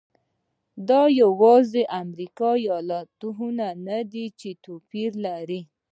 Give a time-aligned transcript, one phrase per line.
[0.89, 3.09] دا یوازې امریکا متحده ایالات
[3.87, 5.61] نه دی چې توپیر لري.